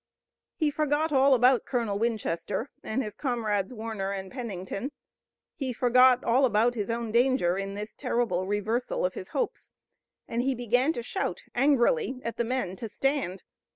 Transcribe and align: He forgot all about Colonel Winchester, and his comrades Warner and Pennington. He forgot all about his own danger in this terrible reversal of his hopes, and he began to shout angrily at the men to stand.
He 0.55 0.71
forgot 0.71 1.11
all 1.11 1.35
about 1.35 1.63
Colonel 1.67 1.99
Winchester, 1.99 2.71
and 2.81 3.03
his 3.03 3.13
comrades 3.13 3.71
Warner 3.71 4.11
and 4.11 4.31
Pennington. 4.31 4.89
He 5.53 5.73
forgot 5.73 6.23
all 6.23 6.43
about 6.43 6.73
his 6.73 6.89
own 6.89 7.11
danger 7.11 7.55
in 7.55 7.75
this 7.75 7.93
terrible 7.93 8.47
reversal 8.47 9.05
of 9.05 9.13
his 9.13 9.27
hopes, 9.27 9.73
and 10.27 10.41
he 10.41 10.55
began 10.55 10.91
to 10.93 11.03
shout 11.03 11.43
angrily 11.53 12.19
at 12.23 12.37
the 12.37 12.43
men 12.43 12.75
to 12.77 12.89
stand. 12.89 13.43